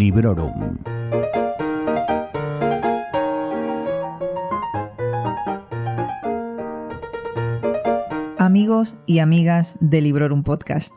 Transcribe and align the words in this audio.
Librorum. 0.00 0.78
Amigos 8.38 8.94
y 9.04 9.18
amigas 9.18 9.76
de 9.80 10.00
Librorum 10.00 10.42
Podcast, 10.42 10.94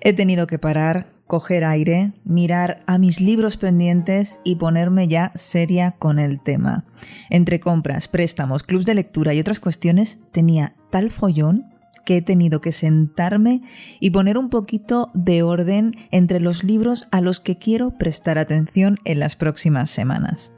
he 0.00 0.12
tenido 0.12 0.46
que 0.46 0.60
parar, 0.60 1.10
coger 1.26 1.64
aire, 1.64 2.12
mirar 2.22 2.84
a 2.86 2.98
mis 2.98 3.20
libros 3.20 3.56
pendientes 3.56 4.38
y 4.44 4.54
ponerme 4.54 5.08
ya 5.08 5.32
seria 5.34 5.96
con 5.98 6.20
el 6.20 6.40
tema. 6.40 6.84
Entre 7.30 7.58
compras, 7.58 8.06
préstamos, 8.06 8.62
clubs 8.62 8.86
de 8.86 8.94
lectura 8.94 9.34
y 9.34 9.40
otras 9.40 9.58
cuestiones, 9.58 10.20
tenía 10.30 10.76
tal 10.90 11.10
follón 11.10 11.66
que 12.04 12.16
he 12.16 12.22
tenido 12.22 12.60
que 12.60 12.72
sentarme 12.72 13.62
y 14.00 14.10
poner 14.10 14.38
un 14.38 14.50
poquito 14.50 15.10
de 15.14 15.42
orden 15.42 15.96
entre 16.10 16.40
los 16.40 16.64
libros 16.64 17.08
a 17.10 17.20
los 17.20 17.40
que 17.40 17.58
quiero 17.58 17.96
prestar 17.98 18.38
atención 18.38 18.98
en 19.04 19.20
las 19.20 19.36
próximas 19.36 19.90
semanas. 19.90 20.52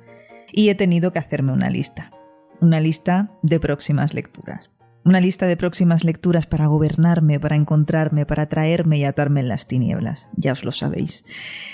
Y 0.52 0.68
he 0.68 0.74
tenido 0.74 1.12
que 1.12 1.18
hacerme 1.18 1.52
una 1.52 1.70
lista, 1.70 2.12
una 2.60 2.80
lista 2.80 3.30
de 3.42 3.60
próximas 3.60 4.14
lecturas. 4.14 4.70
Una 5.10 5.18
lista 5.18 5.48
de 5.48 5.56
próximas 5.56 6.04
lecturas 6.04 6.46
para 6.46 6.68
gobernarme, 6.68 7.40
para 7.40 7.56
encontrarme, 7.56 8.26
para 8.26 8.48
traerme 8.48 8.96
y 8.98 9.04
atarme 9.04 9.40
en 9.40 9.48
las 9.48 9.66
tinieblas. 9.66 10.28
Ya 10.36 10.52
os 10.52 10.62
lo 10.62 10.70
sabéis. 10.70 11.24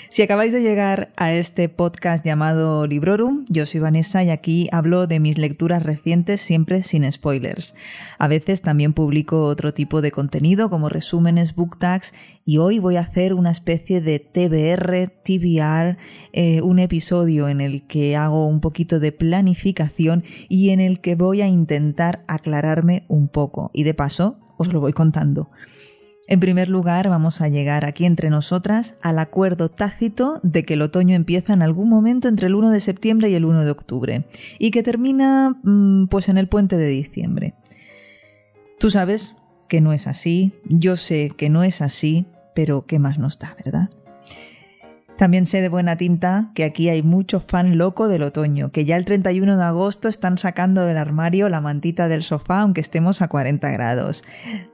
Si 0.09 0.23
acabáis 0.23 0.53
de 0.53 0.63
llegar 0.63 1.13
a 1.17 1.31
este 1.31 1.69
podcast 1.69 2.25
llamado 2.25 2.87
Librorum, 2.87 3.45
yo 3.47 3.67
soy 3.67 3.79
Vanessa 3.79 4.23
y 4.23 4.31
aquí 4.31 4.69
hablo 4.71 5.05
de 5.05 5.19
mis 5.19 5.37
lecturas 5.37 5.83
recientes 5.83 6.41
siempre 6.41 6.81
sin 6.81 7.11
spoilers. 7.11 7.75
A 8.17 8.27
veces 8.27 8.63
también 8.63 8.93
publico 8.93 9.43
otro 9.43 9.71
tipo 9.71 10.01
de 10.01 10.11
contenido 10.11 10.71
como 10.71 10.89
resúmenes, 10.89 11.53
book 11.53 11.77
tags 11.77 12.15
y 12.43 12.57
hoy 12.57 12.79
voy 12.79 12.95
a 12.95 13.01
hacer 13.01 13.35
una 13.35 13.51
especie 13.51 14.01
de 14.01 14.17
TBR, 14.17 15.11
TBR, 15.23 15.97
eh, 16.33 16.61
un 16.61 16.79
episodio 16.79 17.49
en 17.49 17.61
el 17.61 17.85
que 17.85 18.15
hago 18.15 18.47
un 18.47 18.61
poquito 18.61 18.99
de 18.99 19.11
planificación 19.11 20.23
y 20.49 20.69
en 20.69 20.79
el 20.79 21.01
que 21.01 21.13
voy 21.13 21.41
a 21.41 21.47
intentar 21.47 22.23
aclararme 22.27 23.03
un 23.09 23.26
poco 23.27 23.71
y 23.73 23.83
de 23.83 23.93
paso 23.93 24.37
os 24.57 24.71
lo 24.71 24.79
voy 24.79 24.93
contando. 24.93 25.49
En 26.29 26.41
primer 26.41 26.67
lugar, 26.67 27.07
vamos 27.07 27.39
a 27.39 27.47
llegar 27.47 27.85
aquí 27.85 28.05
entre 28.05 28.29
nosotras 28.29 28.95
al 29.01 29.17
acuerdo 29.17 29.69
tácito 29.69 30.41
de 30.43 30.65
que 30.65 30.73
el 30.73 30.81
otoño 30.81 31.15
empieza 31.15 31.53
en 31.53 31.61
algún 31.61 31.89
momento 31.89 32.27
entre 32.27 32.47
el 32.47 32.55
1 32.55 32.69
de 32.71 32.81
septiembre 32.81 33.29
y 33.29 33.35
el 33.35 33.45
1 33.45 33.63
de 33.63 33.71
octubre 33.71 34.25
y 34.59 34.71
que 34.71 34.83
termina 34.83 35.57
mm, 35.63 36.07
pues 36.07 36.27
en 36.27 36.37
el 36.37 36.49
puente 36.49 36.75
de 36.75 36.87
diciembre. 36.87 37.53
Tú 38.77 38.89
sabes 38.89 39.35
que 39.69 39.79
no 39.79 39.93
es 39.93 40.05
así, 40.05 40.53
yo 40.65 40.97
sé 40.97 41.31
que 41.35 41.49
no 41.49 41.63
es 41.63 41.81
así, 41.81 42.25
pero 42.53 42.85
¿qué 42.85 42.99
más 42.99 43.17
nos 43.17 43.39
da, 43.39 43.55
verdad? 43.63 43.89
También 45.17 45.47
sé 45.47 45.61
de 45.61 45.69
buena 45.69 45.97
tinta 45.97 46.51
que 46.53 46.63
aquí 46.63 46.89
hay 46.89 47.01
mucho 47.01 47.39
fan 47.39 47.79
loco 47.79 48.07
del 48.07 48.21
otoño, 48.21 48.71
que 48.71 48.85
ya 48.85 48.95
el 48.97 49.05
31 49.05 49.57
de 49.57 49.63
agosto 49.63 50.07
están 50.09 50.37
sacando 50.37 50.81
del 50.81 50.97
armario 50.97 51.49
la 51.49 51.59
mantita 51.59 52.07
del 52.07 52.21
sofá 52.21 52.61
aunque 52.61 52.81
estemos 52.81 53.23
a 53.23 53.27
40 53.27 53.69
grados. 53.71 54.23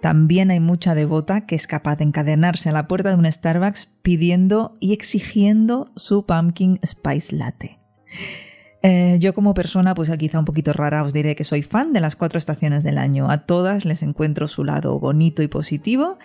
También 0.02 0.52
hay 0.52 0.60
mucha 0.60 0.96
devota 0.96 1.46
que 1.46 1.56
es 1.56 1.66
capaz 1.66 1.96
de 1.96 2.04
encadenarse 2.04 2.68
a 2.68 2.74
la 2.74 2.90
puerta 2.90 3.10
de 3.10 3.16
un 3.16 3.32
Starbucks 3.32 3.94
pidiendo 4.02 4.76
y 4.82 4.92
exigiendo 4.92 5.94
su 5.96 6.26
pumpkin 6.26 6.78
spice 6.86 7.36
latte. 7.36 7.80
Eh, 8.86 9.16
yo 9.22 9.34
como 9.34 9.54
persona, 9.54 9.96
pues 9.96 10.12
quizá 10.18 10.40
un 10.40 10.46
poquito 10.46 10.74
rara, 10.74 11.04
os 11.04 11.14
diré 11.14 11.36
que 11.36 11.46
soy 11.46 11.62
fan 11.62 11.94
de 11.94 12.02
las 12.02 12.18
cuatro 12.18 12.38
estaciones 12.38 12.84
del 12.84 12.98
año. 12.98 13.32
A 13.32 13.46
todas 13.46 13.86
les 13.86 14.04
encuentro 14.04 14.50
su 14.50 14.66
lado 14.66 15.00
bonito 15.00 15.42
y 15.42 15.48
positivo 15.48 16.18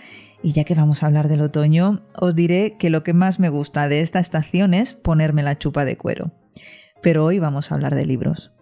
y 0.43 0.53
ya 0.53 0.65
que 0.65 0.75
vamos 0.75 1.03
a 1.03 1.07
hablar 1.07 1.29
del 1.29 1.41
otoño, 1.41 2.03
os 2.15 2.35
diré 2.35 2.77
que 2.79 2.91
lo 2.91 3.03
que 3.03 3.13
más 3.13 3.41
me 3.41 3.49
gusta 3.49 3.89
de 3.89 4.01
esta 4.01 4.21
estación 4.21 4.75
es 4.75 4.93
ponerme 4.93 5.43
la 5.43 5.59
chupa 5.59 5.85
de 5.85 5.97
cuero. 5.97 6.33
Pero 7.03 7.25
hoy 7.25 7.39
vamos 7.39 7.71
a 7.71 7.75
hablar 7.75 7.95
de 7.95 8.07
libros. 8.07 8.53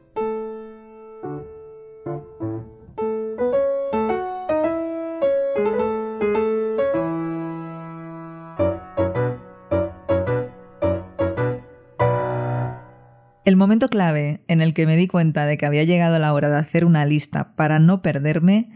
El 13.45 13.55
momento 13.55 13.89
clave 13.89 14.43
en 14.49 14.61
el 14.61 14.75
que 14.75 14.87
me 14.87 14.97
di 14.97 15.07
cuenta 15.07 15.47
de 15.47 15.57
que 15.57 15.67
había 15.67 15.85
llegado 15.85 16.19
la 16.19 16.33
hora 16.33 16.49
de 16.51 16.57
hacer 16.57 16.85
una 16.85 17.07
lista 17.07 17.55
para 17.55 17.79
no 17.79 18.03
perderme 18.03 18.71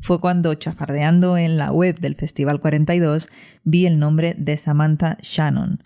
fue 0.00 0.20
cuando, 0.20 0.54
chafardeando 0.54 1.36
en 1.36 1.56
la 1.56 1.72
web 1.72 1.98
del 1.98 2.14
Festival 2.14 2.60
42, 2.60 3.28
vi 3.64 3.86
el 3.86 3.98
nombre 3.98 4.34
de 4.38 4.56
Samantha 4.56 5.16
Shannon. 5.22 5.80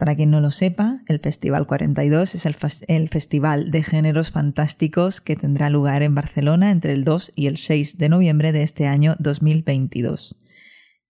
Para 0.00 0.16
quien 0.16 0.30
no 0.30 0.40
lo 0.40 0.50
sepa, 0.50 1.02
el 1.08 1.20
Festival 1.20 1.66
42 1.66 2.34
es 2.34 2.46
el, 2.46 3.08
festival 3.10 3.70
de 3.70 3.82
géneros 3.82 4.30
fantásticos 4.30 5.20
que 5.20 5.36
tendrá 5.36 5.68
lugar 5.68 6.02
en 6.02 6.14
Barcelona 6.14 6.70
entre 6.70 6.94
el 6.94 7.04
2 7.04 7.32
y 7.36 7.48
el 7.48 7.58
6 7.58 7.98
de 7.98 8.08
noviembre 8.08 8.52
de 8.52 8.62
este 8.62 8.86
año 8.86 9.14
2022. 9.18 10.36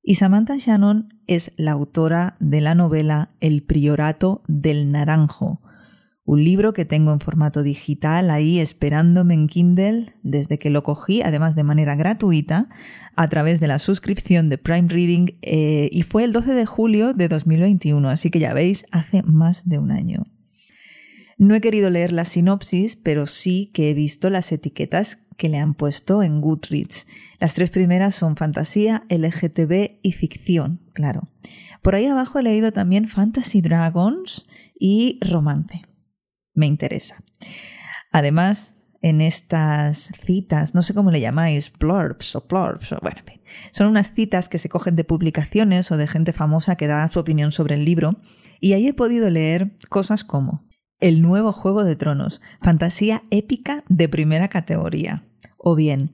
Y 0.03 0.17
Samantha 0.17 0.57
Shannon 0.57 1.09
es 1.29 1.53
la 1.57 1.71
autora 1.71 2.37
de 2.41 2.61
la 2.61 2.75
novela 2.75 3.31
El 3.41 3.63
Priorato 3.63 4.43
del 4.49 4.91
Naranjo, 4.91 5.61
un 6.31 6.45
libro 6.45 6.73
que 6.73 6.85
tengo 6.85 7.13
en 7.13 7.19
formato 7.19 7.65
digital 7.65 8.31
ahí 8.31 8.61
esperándome 8.61 9.35
en 9.35 9.49
Kindle 9.49 10.15
desde 10.23 10.61
que 10.61 10.71
lo 10.71 10.85
cogí, 10.85 11.23
además 11.23 11.57
de 11.57 11.65
manera 11.65 11.97
gratuita, 11.97 12.69
a 13.17 13.29
través 13.29 13.59
de 13.59 13.67
la 13.67 13.81
suscripción 13.81 14.49
de 14.49 14.57
Prime 14.57 14.87
Reading 14.87 15.33
eh, 15.43 15.89
y 15.91 16.03
fue 16.03 16.23
el 16.23 16.31
12 16.31 16.53
de 16.55 16.67
julio 16.67 17.15
de 17.15 17.27
2021, 17.27 18.09
así 18.09 18.31
que 18.31 18.39
ya 18.39 18.55
veis, 18.55 18.87
hace 18.93 19.25
más 19.25 19.69
de 19.69 19.79
un 19.79 19.91
año. 19.91 20.23
No 21.37 21.57
he 21.57 21.61
querido 21.61 21.91
leer 21.91 22.13
la 22.13 22.25
sinopsis, 22.25 22.95
pero 22.95 23.27
sí 23.27 23.73
que 23.75 23.91
he 23.91 23.95
visto 23.95 24.31
las 24.31 24.53
etiquetas 24.53 25.19
que 25.37 25.49
le 25.49 25.59
han 25.59 25.75
puesto 25.75 26.23
en 26.23 26.41
Goodreads. 26.41 27.09
Las 27.41 27.55
tres 27.55 27.71
primeras 27.71 28.15
son 28.15 28.37
fantasía, 28.37 29.03
LGTB 29.09 29.99
y 30.01 30.13
ficción, 30.13 30.79
claro. 30.93 31.29
Por 31.83 31.97
ahí 31.97 32.07
abajo 32.07 32.39
he 32.39 32.45
leído 32.45 32.71
también 32.71 33.09
Fantasy 33.09 33.63
Dragons 33.63 34.47
y 34.79 35.19
romance 35.29 35.90
me 36.55 36.67
interesa. 36.67 37.23
Además, 38.13 38.75
en 39.03 39.21
estas 39.21 40.11
citas, 40.25 40.75
no 40.75 40.83
sé 40.83 40.95
cómo 40.95 41.11
le 41.11 41.21
llamáis, 41.21 41.73
blurbs 41.73 42.37
o 42.37 42.45
blurbs, 42.49 42.95
bueno, 43.01 43.23
son 43.73 43.89
unas 43.89 44.13
citas 44.13 44.49
que 44.49 44.59
se 44.59 44.69
cogen 44.69 44.97
de 44.97 45.05
publicaciones 45.05 45.91
o 45.91 45.97
de 45.97 46.07
gente 46.07 46.33
famosa 46.33 46.77
que 46.77 46.87
da 46.87 47.09
su 47.09 47.21
opinión 47.21 47.53
sobre 47.53 47.75
el 47.75 47.85
libro, 47.85 48.21
y 48.61 48.75
ahí 48.75 48.89
he 48.89 48.95
podido 48.95 49.31
leer 49.31 49.77
cosas 49.89 50.25
como 50.25 50.69
El 51.01 51.23
nuevo 51.23 51.53
Juego 51.53 51.85
de 51.85 51.97
Tronos, 51.97 52.43
fantasía 52.63 53.23
épica 53.31 53.85
de 53.89 54.09
primera 54.09 54.49
categoría, 54.49 55.25
o 55.57 55.75
bien 55.75 56.13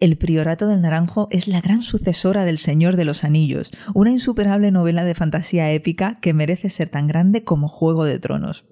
el 0.00 0.16
Priorato 0.16 0.68
del 0.68 0.82
Naranjo 0.82 1.26
es 1.32 1.48
la 1.48 1.60
gran 1.60 1.82
sucesora 1.82 2.44
del 2.44 2.58
Señor 2.58 2.94
de 2.94 3.04
los 3.04 3.24
Anillos, 3.24 3.72
una 3.94 4.12
insuperable 4.12 4.70
novela 4.70 5.04
de 5.04 5.14
fantasía 5.16 5.72
épica 5.72 6.20
que 6.20 6.34
merece 6.34 6.68
ser 6.68 6.88
tan 6.88 7.08
grande 7.08 7.42
como 7.42 7.68
Juego 7.68 8.04
de 8.04 8.20
Tronos 8.20 8.64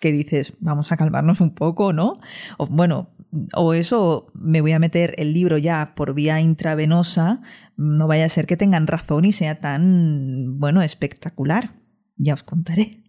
que 0.00 0.12
dices, 0.12 0.54
vamos 0.60 0.92
a 0.92 0.96
calmarnos 0.96 1.40
un 1.40 1.54
poco, 1.54 1.92
¿no? 1.92 2.20
O, 2.58 2.66
bueno, 2.66 3.10
o 3.54 3.74
eso, 3.74 4.30
me 4.34 4.60
voy 4.60 4.72
a 4.72 4.78
meter 4.78 5.14
el 5.18 5.32
libro 5.32 5.58
ya 5.58 5.94
por 5.94 6.14
vía 6.14 6.40
intravenosa, 6.40 7.42
no 7.76 8.06
vaya 8.06 8.24
a 8.24 8.28
ser 8.28 8.46
que 8.46 8.56
tengan 8.56 8.86
razón 8.86 9.24
y 9.24 9.32
sea 9.32 9.60
tan, 9.60 10.58
bueno, 10.58 10.82
espectacular. 10.82 11.70
Ya 12.16 12.34
os 12.34 12.42
contaré. 12.42 13.02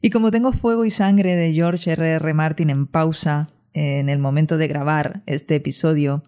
Y 0.00 0.10
como 0.10 0.30
tengo 0.30 0.52
fuego 0.52 0.84
y 0.84 0.90
sangre 0.90 1.36
de 1.36 1.52
George 1.52 1.90
R. 1.92 2.12
R. 2.12 2.34
Martin 2.34 2.70
en 2.70 2.86
pausa 2.86 3.48
en 3.74 4.08
el 4.08 4.18
momento 4.18 4.56
de 4.56 4.68
grabar 4.68 5.22
este 5.26 5.56
episodio, 5.56 6.24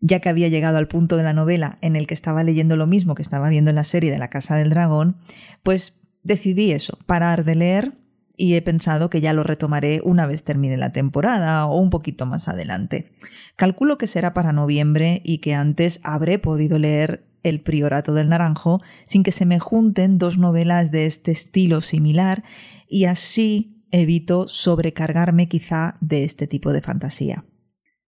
ya 0.00 0.20
que 0.20 0.28
había 0.28 0.48
llegado 0.48 0.76
al 0.76 0.88
punto 0.88 1.16
de 1.16 1.22
la 1.22 1.32
novela 1.32 1.78
en 1.80 1.96
el 1.96 2.06
que 2.06 2.14
estaba 2.14 2.44
leyendo 2.44 2.76
lo 2.76 2.86
mismo 2.86 3.14
que 3.14 3.22
estaba 3.22 3.48
viendo 3.48 3.70
en 3.70 3.76
la 3.76 3.84
serie 3.84 4.10
de 4.10 4.18
La 4.18 4.28
Casa 4.28 4.56
del 4.56 4.70
Dragón, 4.70 5.16
pues 5.62 5.94
decidí 6.22 6.72
eso, 6.72 6.98
parar 7.06 7.44
de 7.44 7.54
leer 7.54 8.05
y 8.36 8.54
he 8.54 8.62
pensado 8.62 9.10
que 9.10 9.20
ya 9.20 9.32
lo 9.32 9.42
retomaré 9.42 10.00
una 10.04 10.26
vez 10.26 10.42
termine 10.42 10.76
la 10.76 10.92
temporada 10.92 11.66
o 11.66 11.78
un 11.78 11.90
poquito 11.90 12.26
más 12.26 12.48
adelante. 12.48 13.12
Calculo 13.56 13.98
que 13.98 14.06
será 14.06 14.34
para 14.34 14.52
noviembre 14.52 15.22
y 15.24 15.38
que 15.38 15.54
antes 15.54 16.00
habré 16.02 16.38
podido 16.38 16.78
leer 16.78 17.26
El 17.42 17.60
Priorato 17.60 18.14
del 18.14 18.28
Naranjo 18.28 18.82
sin 19.06 19.22
que 19.22 19.32
se 19.32 19.46
me 19.46 19.58
junten 19.58 20.18
dos 20.18 20.38
novelas 20.38 20.90
de 20.90 21.06
este 21.06 21.32
estilo 21.32 21.80
similar 21.80 22.44
y 22.88 23.04
así 23.06 23.84
evito 23.90 24.48
sobrecargarme 24.48 25.48
quizá 25.48 25.96
de 26.00 26.24
este 26.24 26.46
tipo 26.46 26.72
de 26.72 26.82
fantasía. 26.82 27.44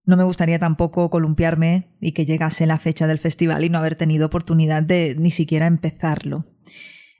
No 0.05 0.17
me 0.17 0.23
gustaría 0.23 0.57
tampoco 0.57 1.09
columpiarme 1.09 1.95
y 2.01 2.13
que 2.13 2.25
llegase 2.25 2.65
la 2.65 2.79
fecha 2.79 3.05
del 3.05 3.19
festival 3.19 3.63
y 3.63 3.69
no 3.69 3.77
haber 3.77 3.95
tenido 3.95 4.25
oportunidad 4.25 4.81
de 4.81 5.15
ni 5.17 5.31
siquiera 5.31 5.67
empezarlo. 5.67 6.45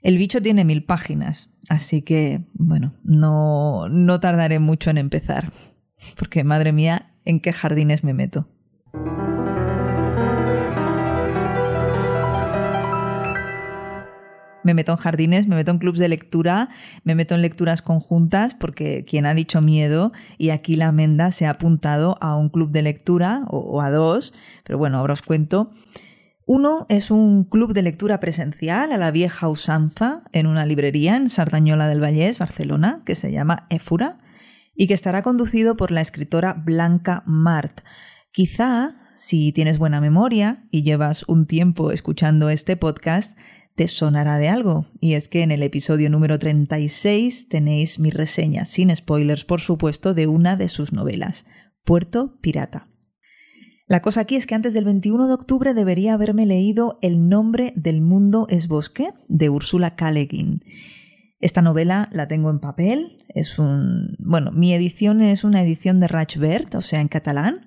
El 0.02 0.16
bicho 0.16 0.40
tiene 0.40 0.64
mil 0.64 0.82
páginas, 0.82 1.50
así 1.68 2.00
que, 2.00 2.40
bueno, 2.54 2.94
no, 3.04 3.86
no 3.90 4.18
tardaré 4.18 4.58
mucho 4.58 4.88
en 4.88 4.96
empezar, 4.96 5.52
porque 6.16 6.42
madre 6.42 6.72
mía, 6.72 7.12
¿en 7.26 7.38
qué 7.38 7.52
jardines 7.52 8.02
me 8.02 8.14
meto? 8.14 8.48
Me 14.62 14.72
meto 14.72 14.92
en 14.92 14.98
jardines, 14.98 15.46
me 15.46 15.56
meto 15.56 15.70
en 15.70 15.78
clubs 15.78 15.98
de 15.98 16.08
lectura, 16.08 16.70
me 17.04 17.14
meto 17.14 17.34
en 17.34 17.42
lecturas 17.42 17.82
conjuntas, 17.82 18.54
porque 18.54 19.04
quien 19.04 19.26
ha 19.26 19.34
dicho 19.34 19.60
miedo, 19.60 20.12
y 20.38 20.48
aquí 20.48 20.76
la 20.76 20.92
Menda 20.92 21.30
se 21.30 21.44
ha 21.44 21.50
apuntado 21.50 22.16
a 22.22 22.36
un 22.36 22.48
club 22.48 22.70
de 22.70 22.80
lectura, 22.82 23.44
o, 23.48 23.82
a 23.82 23.90
dos, 23.90 24.32
pero 24.64 24.78
bueno, 24.78 24.96
ahora 24.96 25.12
os 25.12 25.22
cuento. 25.22 25.72
Uno 26.52 26.84
es 26.88 27.12
un 27.12 27.44
club 27.44 27.74
de 27.74 27.82
lectura 27.82 28.18
presencial 28.18 28.90
a 28.90 28.96
la 28.96 29.12
vieja 29.12 29.48
usanza 29.48 30.24
en 30.32 30.48
una 30.48 30.66
librería 30.66 31.14
en 31.14 31.30
Sardañola 31.30 31.86
del 31.86 32.02
Vallés, 32.02 32.40
Barcelona, 32.40 33.04
que 33.06 33.14
se 33.14 33.30
llama 33.30 33.68
Éfura, 33.70 34.18
y 34.74 34.88
que 34.88 34.94
estará 34.94 35.22
conducido 35.22 35.76
por 35.76 35.92
la 35.92 36.00
escritora 36.00 36.54
Blanca 36.54 37.22
Mart. 37.24 37.82
Quizá, 38.32 38.96
si 39.16 39.52
tienes 39.52 39.78
buena 39.78 40.00
memoria 40.00 40.66
y 40.72 40.82
llevas 40.82 41.22
un 41.28 41.46
tiempo 41.46 41.92
escuchando 41.92 42.50
este 42.50 42.76
podcast, 42.76 43.38
te 43.76 43.86
sonará 43.86 44.36
de 44.38 44.48
algo. 44.48 44.86
Y 44.98 45.14
es 45.14 45.28
que 45.28 45.44
en 45.44 45.52
el 45.52 45.62
episodio 45.62 46.10
número 46.10 46.40
36 46.40 47.48
tenéis 47.48 48.00
mi 48.00 48.10
reseña, 48.10 48.64
sin 48.64 48.92
spoilers 48.96 49.44
por 49.44 49.60
supuesto, 49.60 50.14
de 50.14 50.26
una 50.26 50.56
de 50.56 50.68
sus 50.68 50.92
novelas, 50.92 51.46
Puerto 51.84 52.40
Pirata. 52.40 52.88
La 53.90 54.02
cosa 54.02 54.20
aquí 54.20 54.36
es 54.36 54.46
que 54.46 54.54
antes 54.54 54.72
del 54.72 54.84
21 54.84 55.26
de 55.26 55.34
octubre 55.34 55.74
debería 55.74 56.14
haberme 56.14 56.46
leído 56.46 57.00
El 57.02 57.28
nombre 57.28 57.72
del 57.74 58.02
mundo 58.02 58.46
es 58.48 58.68
bosque 58.68 59.10
de 59.26 59.48
Úrsula 59.48 59.96
K. 59.96 60.12
Esta 61.40 61.60
novela 61.60 62.08
la 62.12 62.28
tengo 62.28 62.50
en 62.50 62.60
papel, 62.60 63.18
es 63.30 63.58
un, 63.58 64.14
bueno, 64.20 64.52
mi 64.52 64.72
edición 64.72 65.22
es 65.22 65.42
una 65.42 65.60
edición 65.60 65.98
de 65.98 66.06
Rachbert, 66.06 66.72
o 66.76 66.82
sea, 66.82 67.00
en 67.00 67.08
catalán, 67.08 67.66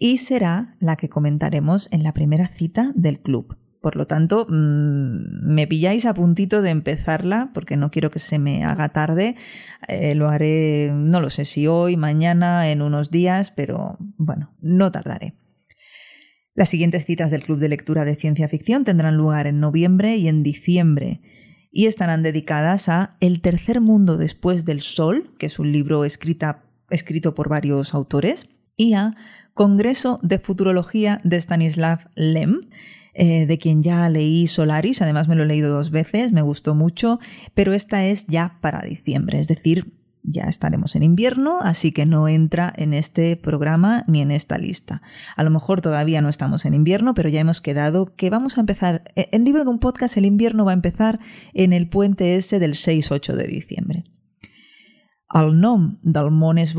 y 0.00 0.18
será 0.18 0.74
la 0.80 0.96
que 0.96 1.08
comentaremos 1.08 1.86
en 1.92 2.02
la 2.02 2.12
primera 2.12 2.48
cita 2.48 2.90
del 2.96 3.20
club. 3.20 3.56
Por 3.80 3.94
lo 3.94 4.08
tanto, 4.08 4.48
mm, 4.48 5.46
me 5.46 5.68
pilláis 5.68 6.06
a 6.06 6.14
puntito 6.14 6.60
de 6.62 6.70
empezarla 6.70 7.52
porque 7.54 7.76
no 7.76 7.92
quiero 7.92 8.10
que 8.10 8.18
se 8.18 8.40
me 8.40 8.64
haga 8.64 8.88
tarde. 8.88 9.36
Eh, 9.86 10.16
lo 10.16 10.28
haré, 10.28 10.90
no 10.92 11.20
lo 11.20 11.30
sé 11.30 11.44
si 11.44 11.68
hoy, 11.68 11.96
mañana, 11.96 12.68
en 12.68 12.82
unos 12.82 13.12
días, 13.12 13.52
pero 13.52 13.96
bueno, 14.18 14.50
no 14.60 14.90
tardaré. 14.90 15.36
Las 16.54 16.68
siguientes 16.68 17.06
citas 17.06 17.30
del 17.30 17.42
Club 17.42 17.58
de 17.58 17.70
Lectura 17.70 18.04
de 18.04 18.14
Ciencia 18.14 18.48
Ficción 18.48 18.84
tendrán 18.84 19.16
lugar 19.16 19.46
en 19.46 19.58
noviembre 19.58 20.16
y 20.16 20.28
en 20.28 20.42
diciembre 20.42 21.20
y 21.70 21.86
estarán 21.86 22.22
dedicadas 22.22 22.90
a 22.90 23.16
El 23.20 23.40
tercer 23.40 23.80
mundo 23.80 24.18
después 24.18 24.66
del 24.66 24.82
sol, 24.82 25.30
que 25.38 25.46
es 25.46 25.58
un 25.58 25.72
libro 25.72 26.04
escrito 26.04 27.34
por 27.34 27.48
varios 27.48 27.94
autores, 27.94 28.48
y 28.76 28.92
a 28.92 29.16
Congreso 29.54 30.18
de 30.22 30.38
Futurología 30.38 31.18
de 31.24 31.38
Stanislav 31.38 32.10
Lem, 32.14 32.68
eh, 33.14 33.46
de 33.46 33.58
quien 33.58 33.82
ya 33.82 34.08
leí 34.10 34.46
Solaris, 34.46 35.00
además 35.00 35.28
me 35.28 35.36
lo 35.36 35.44
he 35.44 35.46
leído 35.46 35.72
dos 35.74 35.90
veces, 35.90 36.32
me 36.32 36.42
gustó 36.42 36.74
mucho, 36.74 37.18
pero 37.54 37.72
esta 37.72 38.04
es 38.04 38.26
ya 38.26 38.58
para 38.60 38.82
diciembre, 38.82 39.38
es 39.38 39.48
decir, 39.48 40.01
ya 40.22 40.44
estaremos 40.44 40.94
en 40.94 41.02
invierno, 41.02 41.60
así 41.60 41.92
que 41.92 42.06
no 42.06 42.28
entra 42.28 42.72
en 42.76 42.94
este 42.94 43.36
programa 43.36 44.04
ni 44.06 44.20
en 44.20 44.30
esta 44.30 44.58
lista. 44.58 45.02
A 45.36 45.42
lo 45.42 45.50
mejor 45.50 45.80
todavía 45.80 46.20
no 46.20 46.28
estamos 46.28 46.64
en 46.64 46.74
invierno, 46.74 47.14
pero 47.14 47.28
ya 47.28 47.40
hemos 47.40 47.60
quedado 47.60 48.14
que 48.14 48.30
vamos 48.30 48.56
a 48.56 48.60
empezar. 48.60 49.02
Eh, 49.16 49.28
en 49.32 49.44
Libro 49.44 49.62
en 49.62 49.68
un 49.68 49.78
podcast, 49.78 50.16
el 50.16 50.24
invierno 50.24 50.64
va 50.64 50.72
a 50.72 50.74
empezar 50.74 51.18
en 51.54 51.72
el 51.72 51.88
puente 51.88 52.36
ese 52.36 52.58
del 52.58 52.74
6-8 52.74 53.34
de 53.34 53.46
diciembre. 53.46 54.04
Al 55.28 55.60
nom 55.60 55.98
del 56.02 56.30
Mones 56.30 56.74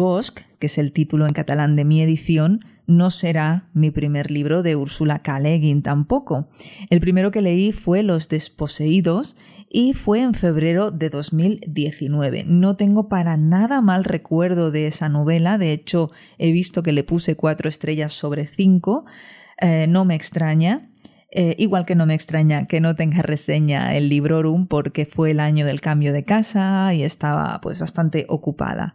que 0.60 0.68
es 0.68 0.78
el 0.78 0.94
título 0.94 1.26
en 1.26 1.34
catalán 1.34 1.76
de 1.76 1.86
mi 1.86 2.02
edición, 2.02 2.60
no 2.86 3.10
será 3.10 3.70
mi 3.74 3.92
primer 3.92 4.30
libro 4.30 4.62
de 4.62 4.76
Úrsula 4.76 5.24
K. 5.24 5.42
tampoco. 5.82 6.50
El 6.90 7.00
primero 7.00 7.32
que 7.32 7.42
leí 7.42 7.72
fue 7.72 8.04
Los 8.04 8.30
Desposeídos 8.30 9.38
y 9.76 9.94
fue 9.94 10.22
en 10.22 10.36
febrero 10.36 10.92
de 10.92 11.10
2019. 11.10 12.44
No 12.46 12.78
tengo 12.78 13.10
para 13.10 13.38
nada 13.38 13.82
mal 13.82 14.04
recuerdo 14.04 14.70
de 14.70 14.86
esa 14.86 15.10
novela, 15.10 15.58
de 15.58 15.74
hecho 15.74 16.12
he 16.38 16.52
visto 16.52 16.84
que 16.84 16.94
le 16.94 17.04
puse 17.04 17.36
cuatro 17.36 17.68
estrellas 17.68 18.14
sobre 18.14 18.46
cinco, 18.46 19.06
eh, 19.60 19.88
no 19.90 20.06
me 20.06 20.14
extraña. 20.16 20.92
Eh, 21.36 21.56
igual 21.58 21.88
que 21.88 21.96
no 21.96 22.06
me 22.06 22.14
extraña 22.14 22.68
que 22.68 22.80
no 22.80 22.96
tenga 22.96 23.24
reseña 23.24 23.96
el 23.96 24.08
Librorum 24.10 24.68
porque 24.68 25.08
fue 25.08 25.32
el 25.32 25.40
año 25.40 25.66
del 25.66 25.82
cambio 25.82 26.14
de 26.14 26.24
casa 26.24 26.94
y 26.94 27.02
estaba 27.02 27.60
pues 27.60 27.80
bastante 27.80 28.28
ocupada. 28.30 28.94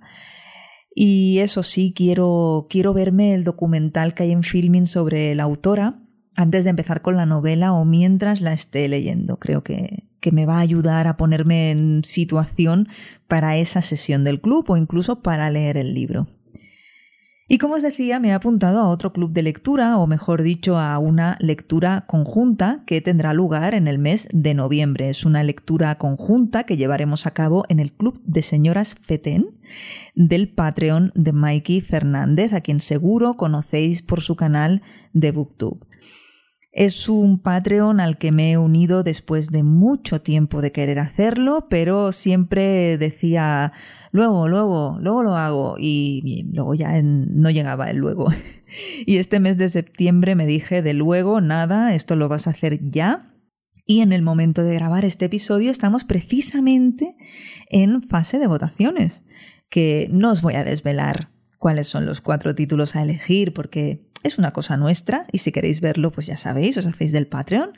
Y 0.95 1.41
eso 1.41 1.65
sí, 1.65 1.93
quiero, 1.95 2.69
quiero 2.71 2.95
verme 2.95 3.35
el 3.35 3.43
documental 3.43 4.15
que 4.15 4.23
hay 4.23 4.31
en 4.31 4.45
Filming 4.45 4.87
sobre 4.87 5.35
la 5.35 5.43
autora 5.43 5.99
antes 6.38 6.62
de 6.62 6.70
empezar 6.70 7.02
con 7.02 7.17
la 7.17 7.26
novela 7.26 7.73
o 7.73 7.85
mientras 7.85 8.40
la 8.40 8.52
esté 8.52 8.87
leyendo. 8.87 9.40
Creo 9.40 9.64
que, 9.64 10.05
que 10.20 10.31
me 10.31 10.46
va 10.46 10.58
a 10.58 10.61
ayudar 10.61 11.08
a 11.08 11.17
ponerme 11.17 11.73
en 11.73 12.02
situación 12.05 12.87
para 13.26 13.56
esa 13.56 13.82
sesión 13.82 14.23
del 14.23 14.40
club 14.40 14.70
o 14.70 14.76
incluso 14.76 15.20
para 15.20 15.50
leer 15.50 15.76
el 15.76 15.94
libro. 15.94 16.29
Y 17.49 17.58
como 17.58 17.75
os 17.75 17.82
decía, 17.82 18.20
me 18.20 18.29
he 18.29 18.32
apuntado 18.32 18.79
a 18.79 18.88
otro 18.88 19.12
club 19.12 19.32
de 19.32 19.43
lectura, 19.43 19.96
o 19.99 20.06
mejor 20.06 20.43
dicho, 20.43 20.79
a 20.79 20.96
una 21.00 21.37
lectura 21.40 22.05
conjunta 22.06 22.85
que 22.87 23.00
tendrá 23.00 23.32
lugar 23.32 23.75
en 23.75 23.88
el 23.88 23.99
mes 23.99 24.29
de 24.32 24.55
noviembre. 24.55 25.08
Es 25.08 25.25
una 25.25 25.43
lectura 25.43 25.96
conjunta 25.96 26.64
que 26.64 26.76
llevaremos 26.76 27.26
a 27.26 27.32
cabo 27.32 27.64
en 27.69 27.81
el 27.81 27.90
Club 27.90 28.20
de 28.25 28.43
Señoras 28.43 28.94
Feten 29.00 29.56
del 30.14 30.50
Patreon 30.50 31.11
de 31.17 31.32
Mikey 31.32 31.81
Fernández, 31.81 32.52
a 32.52 32.61
quien 32.61 32.81
seguro 32.81 33.35
conocéis 33.37 34.02
por 34.02 34.20
su 34.20 34.37
canal 34.37 34.82
de 35.12 35.32
Booktube. 35.32 35.88
Es 36.79 37.09
un 37.09 37.41
Patreon 37.41 37.99
al 37.99 38.19
que 38.19 38.31
me 38.31 38.53
he 38.53 38.57
unido 38.57 39.03
después 39.03 39.51
de 39.51 39.65
mucho 39.65 40.23
tiempo 40.23 40.63
de 40.63 40.71
querer 40.71 41.01
hacerlo, 41.01 41.67
pero 41.69 42.13
siempre 42.13 42.97
decía 42.99 43.73
luego, 44.13 44.47
luego, 44.47 44.97
luego 45.01 45.25
lo 45.25 45.35
hago 45.35 45.75
y, 45.77 46.49
luego 46.53 46.77
ya 46.77 46.93
no 47.03 47.51
llegaba 47.51 47.91
el 47.91 47.97
luego. 47.97 48.29
y 49.07 49.17
este 49.17 49.41
mes 49.41 49.59
de 49.59 49.69
septiembre 49.69 50.37
me 50.37 50.47
dije 50.47 50.81
de 50.81 50.95
luego, 50.95 51.41
nada, 51.41 51.97
esto 51.97 52.15
lo 52.15 52.29
vas 52.29 52.47
a 52.47 52.51
hacer 52.51 52.79
ya. 52.93 53.35
Y 53.85 54.01
en 54.01 54.13
el 54.13 54.23
momento 54.23 54.63
de 54.63 54.77
grabar 54.77 55.05
este 55.05 55.25
episodio 55.25 55.73
estamos 55.73 56.05
precisamente 56.05 57.17
en 57.71 58.05
fase 58.05 58.39
de 58.39 58.47
votaciones, 58.47 59.25
que 59.69 60.07
no 60.13 60.31
os 60.31 60.43
voy 60.43 60.55
a 60.55 60.63
desvelar 60.63 61.31
cuáles 61.59 61.89
son 61.89 62.07
los 62.07 62.21
cuatro 62.21 62.55
títulos 62.55 62.97
a 62.97 63.03
elegir 63.03 63.53
porque 63.53 64.09
es 64.23 64.38
una 64.38 64.53
cosa 64.53 64.77
nuestra 64.77 65.27
y 65.33 65.38
si 65.38 65.53
queréis 65.53 65.81
verlo, 65.81 66.11
pues 66.11 66.27
ya 66.27 66.37
sabéis, 66.37 66.77
os 66.77 66.87
hacéis 66.87 67.12
del 67.12 67.27
Patreon. 67.27 67.71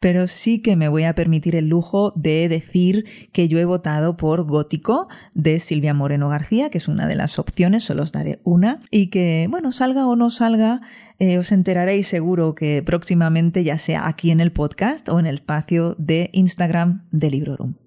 Pero 0.00 0.26
sí 0.26 0.60
que 0.60 0.76
me 0.76 0.88
voy 0.88 1.04
a 1.04 1.14
permitir 1.14 1.56
el 1.56 1.68
lujo 1.68 2.12
de 2.16 2.48
decir 2.48 3.04
que 3.32 3.48
yo 3.48 3.58
he 3.58 3.64
votado 3.64 4.16
por 4.16 4.44
Gótico 4.44 5.08
de 5.34 5.60
Silvia 5.60 5.94
Moreno 5.94 6.28
García, 6.28 6.70
que 6.70 6.78
es 6.78 6.88
una 6.88 7.06
de 7.06 7.16
las 7.16 7.38
opciones, 7.38 7.84
solo 7.84 8.02
os 8.02 8.12
daré 8.12 8.40
una. 8.44 8.80
Y 8.90 9.08
que, 9.08 9.46
bueno, 9.50 9.72
salga 9.72 10.06
o 10.06 10.16
no 10.16 10.30
salga, 10.30 10.80
eh, 11.18 11.38
os 11.38 11.52
enteraréis 11.52 12.06
seguro 12.06 12.54
que 12.54 12.82
próximamente, 12.82 13.64
ya 13.64 13.78
sea 13.78 14.06
aquí 14.06 14.30
en 14.30 14.40
el 14.40 14.52
podcast 14.52 15.08
o 15.08 15.18
en 15.20 15.26
el 15.26 15.36
espacio 15.36 15.94
de 15.98 16.30
Instagram 16.32 17.06
de 17.10 17.30
Librorum. 17.30 17.81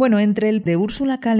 Bueno, 0.00 0.18
entre 0.18 0.48
el 0.48 0.62
de 0.62 0.78
Úrsula 0.78 1.20
K. 1.20 1.36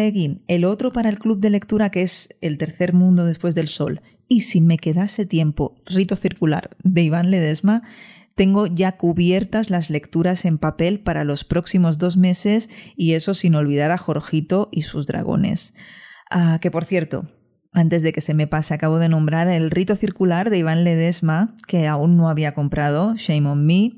el 0.46 0.64
otro 0.66 0.92
para 0.92 1.08
el 1.08 1.18
club 1.18 1.40
de 1.40 1.48
lectura 1.48 1.88
que 1.88 2.02
es 2.02 2.28
El 2.42 2.58
tercer 2.58 2.92
mundo 2.92 3.24
después 3.24 3.54
del 3.54 3.68
sol, 3.68 4.02
y 4.28 4.42
si 4.42 4.60
me 4.60 4.76
quedase 4.76 5.24
tiempo, 5.24 5.76
Rito 5.86 6.14
Circular 6.14 6.76
de 6.84 7.00
Iván 7.00 7.30
Ledesma, 7.30 7.82
tengo 8.34 8.66
ya 8.66 8.98
cubiertas 8.98 9.70
las 9.70 9.88
lecturas 9.88 10.44
en 10.44 10.58
papel 10.58 11.00
para 11.00 11.24
los 11.24 11.44
próximos 11.44 11.96
dos 11.96 12.18
meses 12.18 12.68
y 12.96 13.14
eso 13.14 13.32
sin 13.32 13.54
olvidar 13.54 13.92
a 13.92 13.96
Jorgito 13.96 14.68
y 14.72 14.82
sus 14.82 15.06
dragones. 15.06 15.72
Ah, 16.30 16.58
que 16.60 16.70
por 16.70 16.84
cierto, 16.84 17.30
antes 17.72 18.02
de 18.02 18.12
que 18.12 18.20
se 18.20 18.34
me 18.34 18.46
pase, 18.46 18.74
acabo 18.74 18.98
de 18.98 19.08
nombrar 19.08 19.48
el 19.48 19.70
Rito 19.70 19.96
Circular 19.96 20.50
de 20.50 20.58
Iván 20.58 20.84
Ledesma, 20.84 21.56
que 21.66 21.86
aún 21.86 22.18
no 22.18 22.28
había 22.28 22.52
comprado, 22.52 23.14
Shame 23.16 23.48
on 23.48 23.64
Me, 23.64 23.92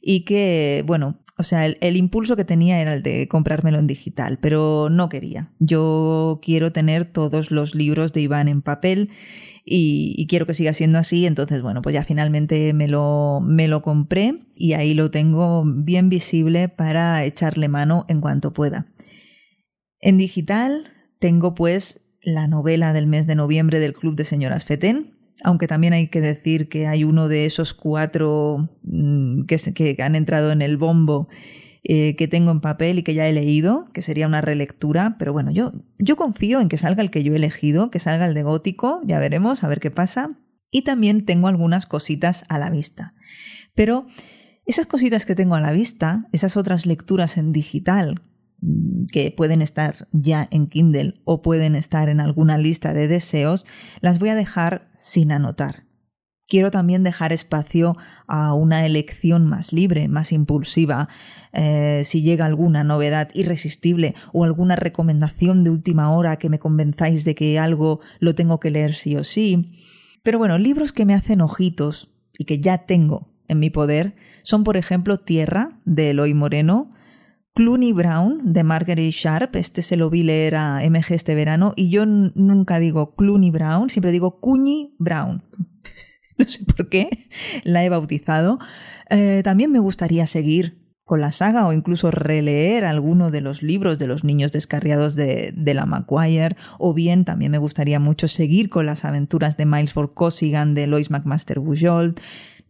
y 0.00 0.24
que, 0.24 0.84
bueno, 0.86 1.23
o 1.36 1.42
sea, 1.42 1.66
el, 1.66 1.96
impulso 1.96 2.36
que 2.36 2.44
tenía 2.44 2.80
era 2.80 2.94
el 2.94 3.02
de 3.02 3.26
comprármelo 3.26 3.80
en 3.80 3.88
digital, 3.88 4.38
pero 4.40 4.88
no 4.88 5.08
quería. 5.08 5.52
Yo 5.58 6.38
quiero 6.40 6.70
tener 6.72 7.06
todos 7.06 7.50
los 7.50 7.74
libros 7.74 8.12
de 8.12 8.20
Iván 8.20 8.46
en 8.46 8.62
papel 8.62 9.10
y, 9.64 10.26
quiero 10.28 10.46
que 10.46 10.54
siga 10.54 10.72
siendo 10.74 10.98
así. 10.98 11.26
Entonces, 11.26 11.60
bueno, 11.60 11.82
pues 11.82 11.94
ya 11.94 12.04
finalmente 12.04 12.72
me 12.72 12.86
lo, 12.86 13.40
me 13.42 13.66
lo 13.66 13.82
compré 13.82 14.46
y 14.54 14.74
ahí 14.74 14.94
lo 14.94 15.10
tengo 15.10 15.64
bien 15.66 16.08
visible 16.08 16.68
para 16.68 17.24
echarle 17.24 17.68
mano 17.68 18.04
en 18.08 18.20
cuanto 18.20 18.52
pueda. 18.52 18.86
En 20.00 20.18
digital 20.18 20.92
tengo 21.18 21.54
pues 21.54 22.06
la 22.22 22.46
novela 22.46 22.92
del 22.92 23.08
mes 23.08 23.26
de 23.26 23.34
noviembre 23.34 23.80
del 23.80 23.94
Club 23.94 24.14
de 24.14 24.24
Señoras 24.24 24.64
Feten, 24.64 25.14
aunque 25.42 25.66
también 25.66 25.94
hay 25.94 26.08
que 26.08 26.20
decir 26.20 26.68
que 26.68 26.86
hay 26.86 27.02
uno 27.02 27.28
de 27.28 27.44
esos 27.44 27.74
cuatro 27.74 28.68
que, 29.46 29.94
que 29.96 30.02
han 30.02 30.16
entrado 30.16 30.52
en 30.52 30.62
el 30.62 30.76
bombo 30.76 31.28
eh, 31.86 32.16
que 32.16 32.28
tengo 32.28 32.50
en 32.50 32.62
papel 32.62 32.98
y 32.98 33.02
que 33.02 33.12
ya 33.12 33.28
he 33.28 33.32
leído, 33.34 33.90
que 33.92 34.00
sería 34.00 34.26
una 34.26 34.40
relectura, 34.40 35.16
pero 35.18 35.34
bueno, 35.34 35.50
yo, 35.50 35.70
yo 35.98 36.16
confío 36.16 36.62
en 36.62 36.70
que 36.70 36.78
salga 36.78 37.02
el 37.02 37.10
que 37.10 37.22
yo 37.22 37.34
he 37.34 37.36
elegido, 37.36 37.90
que 37.90 37.98
salga 37.98 38.26
el 38.26 38.32
de 38.32 38.42
gótico, 38.42 39.02
ya 39.04 39.18
veremos, 39.18 39.62
a 39.64 39.68
ver 39.68 39.80
qué 39.80 39.90
pasa. 39.90 40.38
y 40.70 40.82
también 40.82 41.26
tengo 41.26 41.46
algunas 41.46 41.84
cositas 41.84 42.46
a 42.48 42.58
la 42.58 42.70
vista. 42.70 43.14
Pero 43.74 44.06
esas 44.64 44.86
cositas 44.86 45.26
que 45.26 45.34
tengo 45.34 45.56
a 45.56 45.60
la 45.60 45.72
vista, 45.72 46.26
esas 46.32 46.56
otras 46.56 46.86
lecturas 46.86 47.36
en 47.36 47.52
digital 47.52 48.22
mm, 48.62 49.04
que 49.12 49.30
pueden 49.30 49.60
estar 49.60 50.08
ya 50.10 50.48
en 50.50 50.66
Kindle 50.68 51.20
o 51.24 51.42
pueden 51.42 51.76
estar 51.76 52.08
en 52.08 52.18
alguna 52.18 52.56
lista 52.56 52.94
de 52.94 53.08
deseos, 53.08 53.66
las 54.00 54.20
voy 54.20 54.30
a 54.30 54.34
dejar 54.34 54.90
sin 54.96 55.32
anotar. 55.32 55.84
Quiero 56.46 56.70
también 56.70 57.02
dejar 57.04 57.32
espacio 57.32 57.96
a 58.26 58.52
una 58.52 58.84
elección 58.84 59.46
más 59.46 59.72
libre, 59.72 60.08
más 60.08 60.30
impulsiva, 60.30 61.08
eh, 61.52 62.02
si 62.04 62.22
llega 62.22 62.44
alguna 62.44 62.84
novedad 62.84 63.30
irresistible 63.32 64.14
o 64.32 64.44
alguna 64.44 64.76
recomendación 64.76 65.64
de 65.64 65.70
última 65.70 66.10
hora 66.12 66.36
que 66.36 66.50
me 66.50 66.58
convenzáis 66.58 67.24
de 67.24 67.34
que 67.34 67.58
algo 67.58 68.00
lo 68.20 68.34
tengo 68.34 68.60
que 68.60 68.70
leer 68.70 68.94
sí 68.94 69.16
o 69.16 69.24
sí. 69.24 69.72
Pero 70.22 70.38
bueno, 70.38 70.58
libros 70.58 70.92
que 70.92 71.06
me 71.06 71.14
hacen 71.14 71.40
ojitos 71.40 72.10
y 72.38 72.44
que 72.44 72.60
ya 72.60 72.86
tengo 72.86 73.32
en 73.48 73.58
mi 73.58 73.70
poder 73.70 74.14
son, 74.42 74.64
por 74.64 74.76
ejemplo, 74.76 75.18
Tierra, 75.18 75.80
de 75.84 76.10
Eloy 76.10 76.34
Moreno, 76.34 76.92
Clooney 77.54 77.92
Brown, 77.92 78.52
de 78.52 78.64
Marguerite 78.64 79.16
Sharp, 79.16 79.54
este 79.56 79.80
se 79.80 79.96
lo 79.96 80.10
vi 80.10 80.24
leer 80.24 80.56
a 80.56 80.80
MG 80.82 81.12
este 81.12 81.34
verano, 81.34 81.72
y 81.76 81.88
yo 81.88 82.04
nunca 82.04 82.80
digo 82.80 83.14
Clooney 83.14 83.50
Brown, 83.50 83.90
siempre 83.90 84.12
digo 84.12 84.40
Cuñi 84.40 84.96
Brown. 84.98 85.42
no 86.38 86.46
sé 86.48 86.64
por 86.64 86.88
qué 86.88 87.28
la 87.64 87.84
he 87.84 87.88
bautizado. 87.88 88.58
Eh, 89.10 89.42
también 89.44 89.70
me 89.72 89.78
gustaría 89.78 90.26
seguir 90.26 90.82
con 91.04 91.20
la 91.20 91.32
saga 91.32 91.66
o 91.66 91.72
incluso 91.72 92.10
releer 92.10 92.84
alguno 92.84 93.30
de 93.30 93.42
los 93.42 93.62
libros 93.62 93.98
de 93.98 94.06
los 94.06 94.24
niños 94.24 94.52
descarriados 94.52 95.14
de, 95.14 95.52
la 95.74 95.84
Maguire, 95.84 96.56
o 96.78 96.94
bien 96.94 97.26
también 97.26 97.52
me 97.52 97.58
gustaría 97.58 98.00
mucho 98.00 98.26
seguir 98.26 98.70
con 98.70 98.86
las 98.86 99.04
aventuras 99.04 99.58
de 99.58 99.66
Miles 99.66 99.92
Ford 99.92 100.10
Cossigan 100.14 100.74
de 100.74 100.86
Lois 100.86 101.10
McMaster 101.10 101.60
Bujold. 101.60 102.18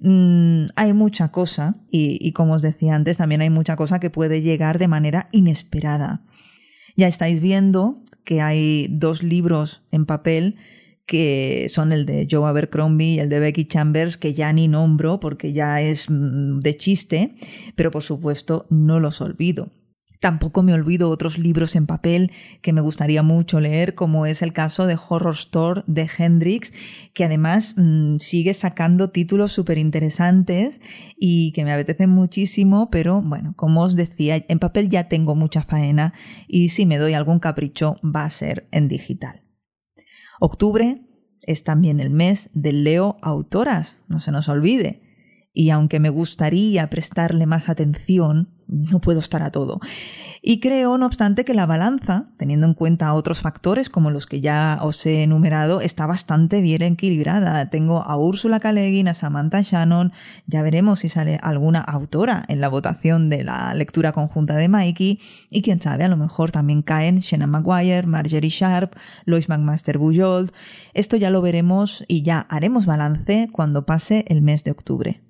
Mm, 0.00 0.66
hay 0.75 0.92
mucha 0.92 1.30
cosa, 1.30 1.76
y 1.92 2.33
como 2.33 2.54
os 2.54 2.62
decía 2.62 2.97
antes, 2.97 3.18
también 3.18 3.40
hay 3.40 3.50
mucha 3.50 3.76
cosa 3.76 4.00
que 4.00 4.11
puede 4.11 4.42
llegar 4.42 4.80
de 4.80 4.88
manera 4.88 5.28
inesperada. 5.30 6.25
Ya 6.97 7.06
estáis 7.06 7.40
viendo 7.40 8.02
que 8.25 8.40
hay 8.40 8.88
dos 8.90 9.23
libros 9.23 9.83
en 9.92 10.06
papel 10.06 10.56
que 11.06 11.66
son 11.68 11.92
el 11.92 12.06
de 12.06 12.26
Joe 12.30 12.49
Abercrombie 12.49 13.14
y 13.14 13.18
el 13.20 13.28
de 13.28 13.40
Becky 13.40 13.66
Chambers, 13.66 14.16
que 14.16 14.34
ya 14.34 14.52
ni 14.52 14.68
nombro 14.68 15.20
porque 15.20 15.52
ya 15.52 15.80
es 15.80 16.08
mm, 16.08 16.61
de 16.61 16.76
chiste, 16.76 17.34
pero 17.76 17.90
por 17.90 18.02
supuesto 18.02 18.66
no 18.70 19.00
los 19.00 19.20
olvido. 19.20 19.70
Tampoco 20.25 20.62
me 20.62 20.73
olvido 20.73 21.11
otros 21.11 21.37
libros 21.37 21.76
en 21.76 21.84
papel 21.84 22.32
que 22.62 22.73
me 22.73 22.80
gustaría 22.80 23.23
mucho 23.23 23.61
leer, 23.61 23.94
como 23.94 24.25
es 24.25 24.40
el 24.40 24.54
caso 24.54 24.87
de 24.87 24.96
Horror 24.96 25.34
Store 25.34 25.82
de 25.87 26.08
Hendrix, 26.16 26.73
que 27.12 27.25
además 27.25 27.75
mm, 27.76 28.16
sigue 28.20 28.54
sacando 28.54 29.11
títulos 29.11 29.52
súper 29.52 29.76
interesantes 29.76 30.80
y 31.18 31.52
que 31.52 31.64
me 31.64 31.75
apetecen 31.75 32.08
muchísimo, 32.08 32.88
pero 32.90 33.20
bueno, 33.20 33.52
como 33.54 33.82
os 33.82 33.96
decía, 33.96 34.42
en 34.49 34.58
papel 34.58 34.88
ya 34.88 35.08
tengo 35.08 35.34
mucha 35.34 35.62
faena 35.62 36.14
y 36.49 36.70
si 36.70 36.87
me 36.87 36.96
doy 36.96 37.12
algún 37.12 37.38
capricho 37.38 37.96
va 38.02 38.25
a 38.25 38.30
ser 38.30 38.66
en 38.70 38.88
digital. 38.88 39.43
Octubre 40.40 41.02
es 41.42 41.64
también 41.64 42.00
el 42.00 42.10
mes 42.10 42.50
del 42.54 42.84
Leo 42.84 43.16
Autoras, 43.22 43.96
no 44.08 44.20
se 44.20 44.32
nos 44.32 44.48
olvide. 44.48 45.02
Y 45.52 45.70
aunque 45.70 46.00
me 46.00 46.10
gustaría 46.10 46.90
prestarle 46.90 47.46
más 47.46 47.68
atención, 47.68 48.53
no 48.68 49.00
puedo 49.00 49.21
estar 49.21 49.42
a 49.42 49.50
todo. 49.50 49.80
Y 50.47 50.61
creo, 50.61 50.99
no 50.99 51.06
obstante, 51.06 51.47
que 51.47 51.54
la 51.54 51.64
balanza, 51.64 52.26
teniendo 52.37 52.66
en 52.66 52.75
cuenta 52.75 53.14
otros 53.14 53.40
factores 53.40 53.88
como 53.88 54.11
los 54.11 54.26
que 54.26 54.42
ya 54.42 54.78
os 54.83 55.06
he 55.06 55.23
enumerado, 55.23 55.80
está 55.80 56.06
bastante 56.06 56.61
bien 56.61 56.83
equilibrada. 56.83 57.71
Tengo 57.71 58.02
a 58.02 58.18
Úrsula 58.18 58.61
K. 58.61 58.75
a 59.09 59.14
Samantha 59.14 59.62
Shannon, 59.62 60.12
ya 60.47 60.61
veremos 60.61 61.00
si 61.00 61.09
sale 61.09 61.38
alguna 61.42 61.80
autora 61.80 62.44
en 62.49 62.61
la 62.61 62.68
votación 62.68 63.30
de 63.30 63.42
la 63.42 63.73
lectura 63.73 64.12
conjunta 64.12 64.54
de 64.56 64.68
Mikey, 64.68 65.18
y 65.49 65.62
quién 65.62 65.80
sabe, 65.80 66.04
a 66.04 66.09
lo 66.09 66.18
mejor 66.18 66.52
también 66.52 66.83
caen 66.83 67.21
Shannon 67.21 67.49
Maguire, 67.49 68.06
Marjorie 68.06 68.50
Sharp, 68.50 68.97
Lois 69.25 69.49
McMaster 69.49 69.97
Bujold. 69.97 70.52
Esto 70.92 71.16
ya 71.16 71.30
lo 71.30 71.40
veremos 71.40 72.04
y 72.06 72.23
ya 72.23 72.40
haremos 72.50 72.85
balance 72.85 73.49
cuando 73.50 73.87
pase 73.87 74.26
el 74.28 74.42
mes 74.42 74.62
de 74.62 74.73
octubre. 74.73 75.24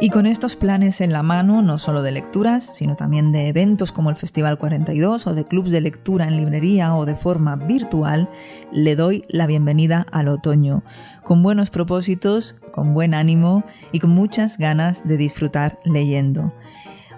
Y 0.00 0.10
con 0.10 0.26
estos 0.26 0.54
planes 0.54 1.00
en 1.00 1.12
la 1.12 1.24
mano, 1.24 1.60
no 1.60 1.76
solo 1.76 2.02
de 2.02 2.12
lecturas, 2.12 2.70
sino 2.72 2.94
también 2.94 3.32
de 3.32 3.48
eventos 3.48 3.90
como 3.90 4.10
el 4.10 4.16
Festival 4.16 4.56
42 4.56 5.26
o 5.26 5.34
de 5.34 5.44
clubs 5.44 5.72
de 5.72 5.80
lectura 5.80 6.28
en 6.28 6.36
librería 6.36 6.94
o 6.94 7.04
de 7.04 7.16
forma 7.16 7.56
virtual, 7.56 8.30
le 8.70 8.94
doy 8.94 9.24
la 9.28 9.48
bienvenida 9.48 10.06
al 10.12 10.28
otoño, 10.28 10.84
con 11.24 11.42
buenos 11.42 11.70
propósitos, 11.70 12.54
con 12.70 12.94
buen 12.94 13.12
ánimo 13.12 13.64
y 13.90 13.98
con 13.98 14.10
muchas 14.10 14.56
ganas 14.56 15.06
de 15.06 15.16
disfrutar 15.16 15.80
leyendo. 15.84 16.52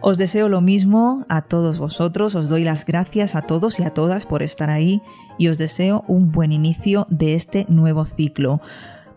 Os 0.01 0.17
deseo 0.17 0.49
lo 0.49 0.63
mismo 0.63 1.27
a 1.29 1.43
todos 1.43 1.79
vosotros, 1.79 2.35
os 2.35 2.49
doy 2.49 2.65
las 2.65 2.87
gracias 2.87 3.35
a 3.35 3.43
todos 3.43 3.79
y 3.79 3.83
a 3.83 3.91
todas 3.91 4.25
por 4.25 4.43
estar 4.43 4.71
ahí 4.71 5.03
y 5.37 5.49
os 5.49 5.59
deseo 5.59 6.03
un 6.09 6.33
buen 6.33 6.51
inicio 6.51 7.05
de 7.11 7.35
este 7.35 7.67
nuevo 7.69 8.07
ciclo. 8.07 8.63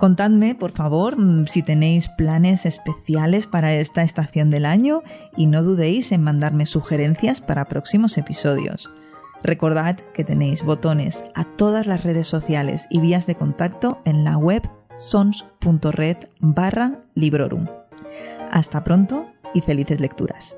Contadme, 0.03 0.53
por 0.53 0.73
favor, 0.73 1.17
mm, 1.17 1.47
si 1.47 1.63
tenéis 1.63 2.09
planes 2.09 2.65
especiales 2.65 3.47
para 3.47 3.73
esta 3.73 4.03
estación 4.03 4.51
del 4.51 4.65
año 4.65 5.01
y 5.37 5.47
no 5.47 5.63
dudéis 5.63 6.11
en 6.11 6.21
mandarme 6.21 6.65
sugerencias 6.65 7.39
para 7.39 7.69
próximos 7.69 8.17
episodios. 8.17 8.91
Recordad 9.43 9.95
que 10.13 10.25
tenéis 10.25 10.61
botones 10.65 11.23
a 11.35 11.45
todas 11.45 11.87
las 11.87 12.03
redes 12.03 12.27
sociales 12.27 12.85
y 12.89 12.99
vías 12.99 13.27
de 13.27 13.35
contacto 13.35 14.01
en 14.03 14.25
la 14.25 14.35
web 14.35 14.69
sons.red 14.97 16.17
barra 16.41 16.99
librorum. 17.15 17.67
Hasta 18.51 18.83
pronto 18.83 19.27
y 19.53 19.61
felices 19.61 20.01
lecturas. 20.01 20.57